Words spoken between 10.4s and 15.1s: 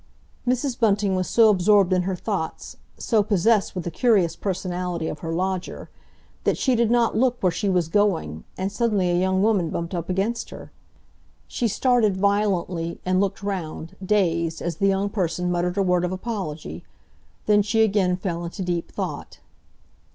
her. She started violently and looked round, dazed, as the young